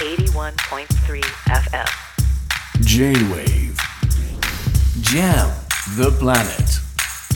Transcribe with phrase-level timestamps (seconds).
[0.00, 1.84] 81.3 FM
[2.80, 3.76] J-Wave.
[5.02, 5.50] Jam
[5.98, 6.80] the planet.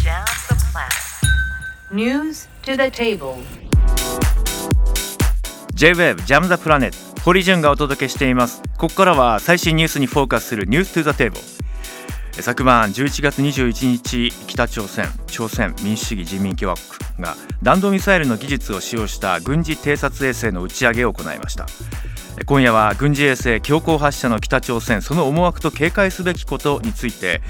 [0.02, 1.92] Jam the planet.
[1.92, 3.36] News to the table.
[5.74, 8.62] J-Wave ジャムザプラネット堀潤がお届けしています。
[8.78, 11.38] ここからは最新ニュースにフォーカスするニュース to the table
[12.32, 21.66] 昨晩11月21日北朝鮮朝鮮民主主義人民共和国が弾道ミサイルの技術を使用した軍事偵察衛星の打ち上げを行いました
[22.46, 27.40] 今夜は軍事衛星強行発射の北朝鮮その思惑と警戒すべきことについて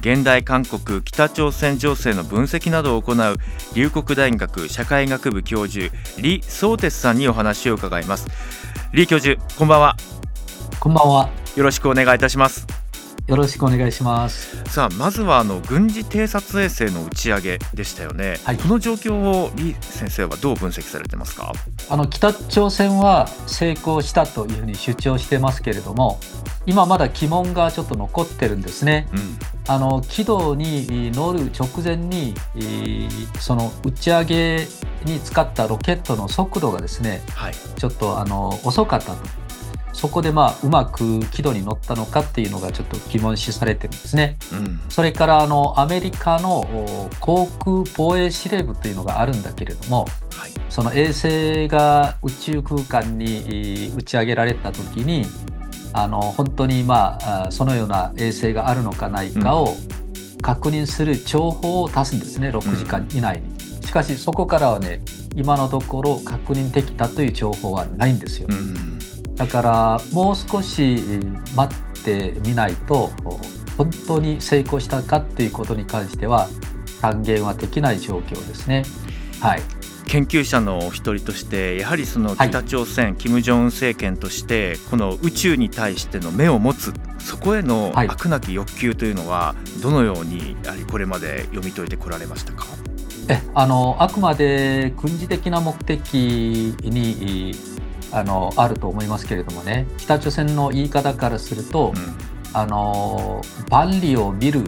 [0.00, 3.36] 現代韓国北朝鮮情勢の分析などを行う
[3.74, 8.26] 龍谷大学社会学部教授李相哲さんにお話を伺います。
[8.90, 9.96] 李教授こんばんは。
[10.80, 11.42] こんばんは。
[11.56, 12.81] よろしくお願いいたします
[13.32, 14.62] よろしくお願いします。
[14.70, 21.54] さあまずはあの軍事偵察衛星の打ち上げでしたよね、はいこの状況を李先生はどう分析されてますか？
[21.88, 26.20] あの北朝鮮は成功したというふうに主張してますけれども、
[26.66, 29.08] 今まだ疑問がちょっと残ってるんですね。
[29.14, 34.66] うんあの軌道に乗る直前にえーその打ち上げ
[35.04, 39.41] に使ったロケットの速度がですね、はいちょっとあの遅かったと。
[40.02, 44.36] そこでまあうまく軌道に乗ったのかっていうのがちょっと疑問視されてるんですね。
[44.52, 55.24] うんそれからあのアメリカのお航空防衛司令部というのがあるんだけれども、はいその衛星が宇宙空間にえー打ち上げられた時に
[55.92, 59.76] あの本当に、まあ、あそのような衛星があるのかないかを
[60.42, 63.86] 確認する情報を出すんですね6時間以内に。
[63.86, 65.00] しかしそこからはね
[65.36, 68.48] 今のところ確認できたという情報はないんですよ。
[68.50, 68.98] うん
[69.36, 73.10] だからもう少しえー待ってみないと
[73.76, 76.48] 本当に成功したかっていうことに関しては
[77.00, 78.84] 断言はできない状況ですね。
[79.40, 79.62] はい。
[80.06, 92.66] 研究者のお一人としてやはりそのはい北朝鮮、金正恩政権としてこの宇宙に対しての目を持つそこへのはい飽くなき欲求というのはどのようにやはりこれまで読み解いてこられましたか、
[93.28, 97.54] えあのあくまで軍事的な目的に
[98.12, 99.86] あのあると思いますけれどもね。
[99.98, 101.92] 北朝鮮の言い方からすると、
[102.52, 103.40] あの
[103.70, 104.64] 万里を見る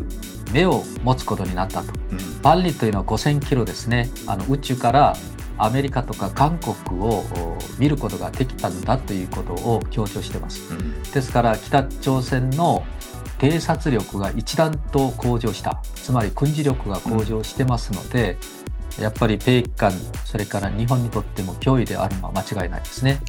[0.52, 1.92] 目を持つことになったと。
[2.10, 2.18] うん。
[2.18, 4.10] うん万里というのは5000キロですね。
[4.26, 5.16] あの宇宙から
[5.56, 10.74] アメリカとか韓国をお見ることができたんだということを強調してます。
[10.74, 11.02] うん。
[11.02, 12.84] ですから北朝鮮の
[13.38, 15.80] 偵察力が一段と向上した。
[15.94, 18.36] つまり軍事力が向上してますので、
[19.00, 19.92] やっぱり米韓
[20.24, 23.20] それから日本にとっても脅威であるのは間違いないですね。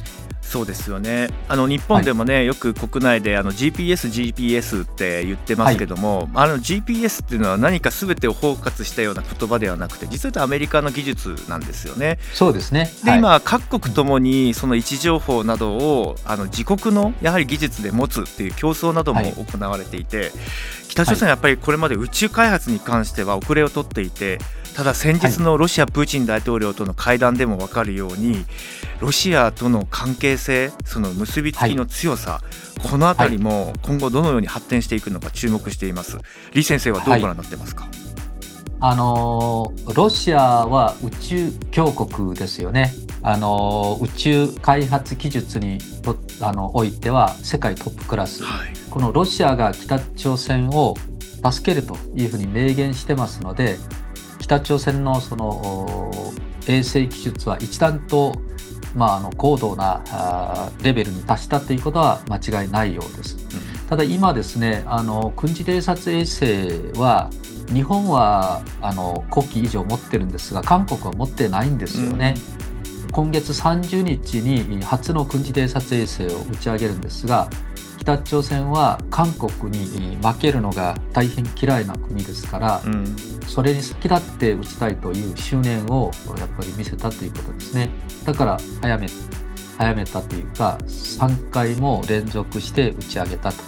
[0.46, 12.18] そうですよねあの日本でもね、よく国内であの GPS、GPS って言ってますけども、あの GPS っていうのは何か全てを包括したような言葉ではなくて実はアメリカの技術なんですよね。
[12.32, 12.90] そうですね。
[13.04, 20.30] で、はい今各国ともにその位置情報などをあの自国のやはり技術で持つっていう競争などもはい行われていて、
[20.88, 24.38] 北朝鮮はやっぱりこれまで宇宙開発に関しては遅れを取っていて
[24.76, 28.44] ただ先日のロシアプーチン大統領との会談でも分かるように
[29.00, 32.42] ロシアとの関係性その結びつきの強さ、
[32.82, 36.18] このあたりも今後どのように発展していくのか注目しています。
[36.50, 37.88] 李先生はどうご覧になってますか、
[38.80, 42.92] あのロシアは宇宙強国ですよね。
[43.22, 48.44] あの宇宙開発技術にとあのおいては世界トップクラス。
[48.44, 50.94] はいこのロシアが北朝鮮を
[51.50, 53.76] 助けるというふうに明言してますので
[54.46, 56.32] 北朝鮮のそのお
[56.68, 58.32] 衛星技術は一段と、
[58.94, 60.04] まあ、あの高度な
[60.84, 63.36] レベルに達したということは間違いないようです。
[63.88, 67.28] ただ今ですねあの軍事偵察衛星は
[67.72, 72.36] 日本はあの国旗以上持ってるんですが韓国は持ってないんですよね。
[73.10, 77.48] 今月30日に初の軍事偵察衛星を打ち上げるんですが
[78.06, 82.94] 北朝鮮は韓国に負けるのが大変嫌いな国ですからうん。
[82.94, 87.90] うんそれに先立って打ちたいという執念をやっぱり見せたということですね。
[88.24, 89.06] だから早め
[89.78, 93.62] 早めたというか3回も連続して打ち上げたと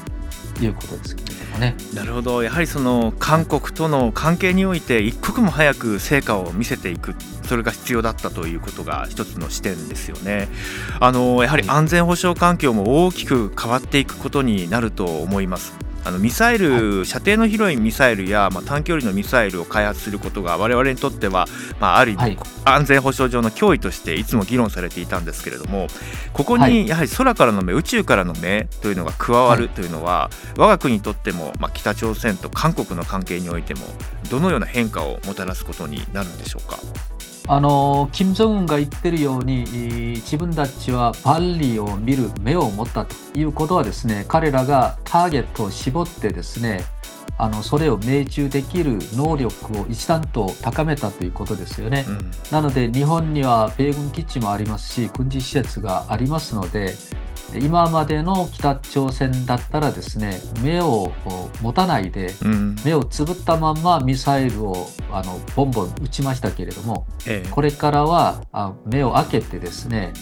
[0.61, 7.15] いうことですけれどもねなるほどやはりその韓国との関係において一刻も早く成果を見せていく
[7.49, 10.49] それが必要だったということが一つの視点ですよね。
[11.01, 15.88] あのやはり安全保障環境も大きく変わっていくことになると思います。
[16.05, 21.47] あのミサイル、射程の広いミサイルや、まあ、短距離のミサイルを開発することが我々にとっては、
[21.81, 22.39] まあ、ある意味、はい。
[22.65, 25.89] 安全保障上の脅威としていつも議論されていたんですけれども
[26.33, 26.73] ここはい。
[26.73, 29.75] にやはり空からの目宇宙からの目というのが加わるはい。
[29.75, 33.83] というのは、我が国にとっても、まあ、北朝鮮と韓国の関係においても
[34.31, 36.79] どのような変化をもたらすことになるんでしょうか？
[37.51, 39.65] あの金正恩が言ってるように
[40.17, 46.85] 自分たちは万里を見る目を持ったということはですね彼らがターゲットを絞ってですね
[47.39, 56.95] あのそれを命中できる能力を一段と高めたということですよね、うん、なので日本には米軍基地もありますし軍事施設がありますので
[57.55, 61.13] 今までの北朝鮮だったらですね目を
[61.63, 62.35] 持たないで、
[62.85, 70.13] 目をつぶったままミサイルをあのボンボン撃ちましたけれども、ええ、これからはあ目を開けてですね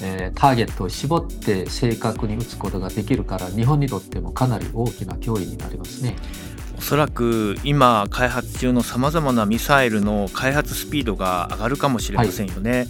[0.00, 6.14] えー、ターゲットを絞って正確に撃つことができるから日本にとってもかなり大きな脅威になりますね。
[6.76, 12.70] おそらく今開発中のさまざまなミサイルの開発スピードが上がるかもしれませんよね。
[12.70, 12.88] はい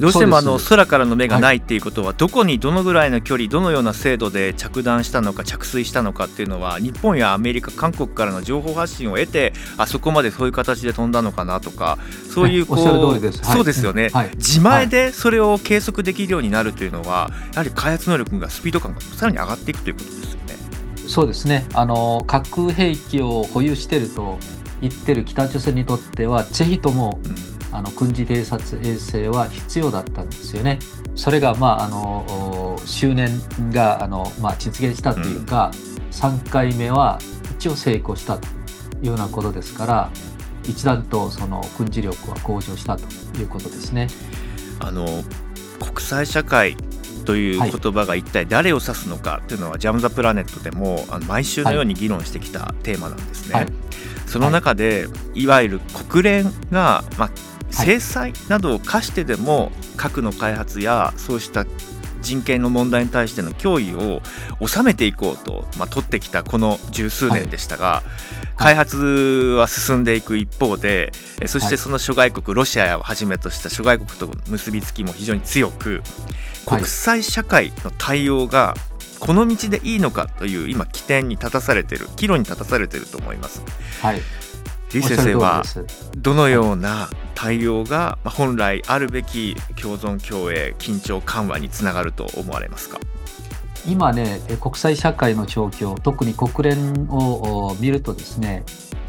[0.00, 11.98] どうしてもあの空からの目がないっていうことはどこにどのぐらいの距離どのような精度で着弾したのか着水したのかっていうのは日本やアメリカ韓国からの情報発信を得てあそこまでそういう形で飛んだのかなとか
[12.32, 20.56] そういうこう、そうですよね、自前でそれを計測できるようになるというのはやはり開発能力がスピード感がさらに上がっていくということですよね。
[21.08, 21.66] そうですね。
[21.74, 24.38] あの核兵器を保有していると
[24.80, 30.78] 言ってる北朝鮮にとってはぜひとも、うんあの軍事偵察衛星は必要だったんですよね。
[31.14, 37.18] それが、まあ、あの周年があの、まあ、実現したというか、うん、3回目は
[37.56, 38.50] 一応成功したとい
[39.02, 40.10] うようなことですから
[40.64, 43.04] 一段とその軍事力は向上したと
[43.38, 44.08] いうことですね。
[44.80, 45.06] あの
[45.80, 46.76] 国際社会
[47.24, 53.54] という言葉が一体誰を指すのかというのは、ジャム・ザ・プラネットでも毎週のように議論してきたテーマなんですね。
[53.54, 53.66] はい、
[54.26, 57.30] その中で、い、わゆる国連が、まあ、
[57.70, 61.66] 制裁などを課してでも核の開発やそうした
[62.20, 64.22] 人権の問題に対しての脅威を
[64.66, 68.96] 収めていこうと、まあ、取ってきたこの十数年でしたが、はい、開発
[69.56, 71.12] は進んでいく一方で
[71.46, 76.02] そしてその諸外国ロシアをはじめとした諸外国と結びつきも非常に強く
[76.66, 78.74] 国際社会の対応が
[79.20, 83.62] この道でいいのかという今起点に立たされている岐路に立たされていると思います。
[84.00, 84.20] はい
[84.92, 85.62] 李先生は
[86.16, 92.98] どのような対応が本来あるべき共存共栄緊張緩和につながると思われますか？
[93.86, 98.64] 今ね国際社会の状況特に国連を見るとですね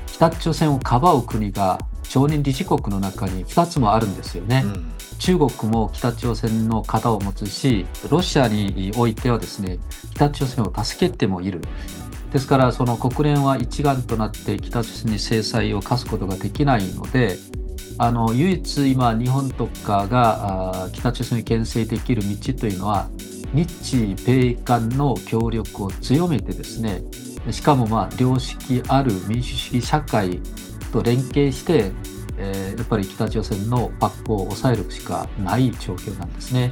[0.08, 4.64] 北朝鮮をかばう国が常任理事国の中に2つもあるんですよね。
[4.66, 9.80] うん、中国も北朝鮮の肩を持つしロシアにおいてはですね
[10.14, 11.62] 北朝鮮を助けてもいる
[12.32, 17.38] ですからその国連は一丸となって北朝鮮に制裁を科すことができないので
[17.98, 23.10] あの唯一今日本とかが北朝鮮に牽制できる道というのは
[23.54, 27.02] 日米韓の協力を強めてですね
[27.52, 30.40] しかもまあ良識ある民主主義社会
[30.92, 31.92] と連携して、
[32.38, 36.72] えー、やっぱり北朝鮮の爆破を抑えるしかない状況なんですね。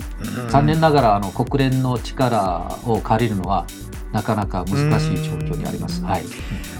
[0.49, 3.65] 残念ながらあの国連の力を借りるのは
[4.11, 6.03] なかなか難しい状況にあります。
[6.03, 6.23] はい、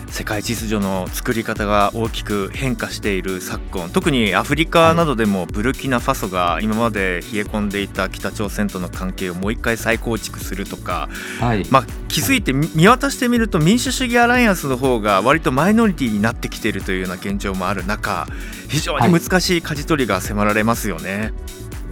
[0.10, 11.10] 世界秩序の作り方が大きく変化している昨今特にアフリカなどでもブルキナファソが今まで冷え込んでいた北朝鮮との関係をもう一回再構築するとか、
[11.40, 18.28] はい、まあ、気づいて見渡してみると民主主義アライアンスの方が割とマイノリティになってきているというような現状もある中
[18.70, 21.18] 非常に難しい舵取りが迫られますよね。
[21.18, 21.34] はい、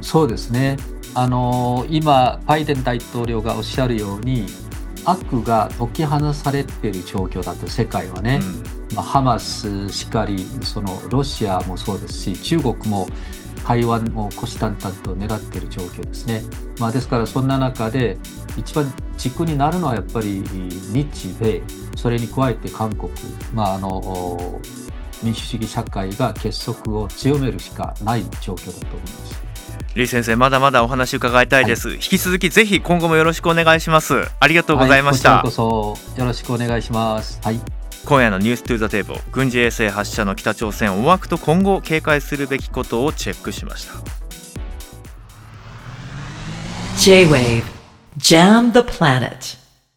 [0.01, 0.77] そうですね。
[1.17, 4.47] あの今バイデン大統領がおっしゃるように
[5.05, 8.39] 悪が解き放されている状況だと世界はね、
[8.89, 13.07] うん、まあ、ハマスしかりそのロシアもそうですし中国も
[13.67, 16.41] 台湾を虎視眈々と狙っている状況ですね、
[16.79, 18.17] まあ、ですからそんな中で
[18.57, 20.43] 一番軸になるのはやっぱり
[20.91, 21.61] 日米。
[21.95, 23.11] それに加えて韓国、
[23.53, 24.61] まあ、あの
[25.23, 29.44] 民主主義社会が結束を強めるしかない状況だと思います。
[29.95, 34.27] 李先生まだまだお話伺いたいです、はい、引き続きぜひ今後もよろしくお願いします。
[34.41, 37.39] ありがとうございました、はい、こちらこそよろしくお願いします。
[37.41, 37.61] はい。
[38.05, 43.93] 今夜のニューストゥザテーブル軍事衛星発射の北朝鮮思惑と今後警戒するべきことをチェックしました。
[46.99, 47.63] J-Wave
[48.17, 49.64] Jam the Planet